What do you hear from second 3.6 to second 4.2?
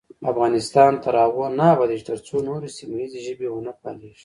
پالیږي.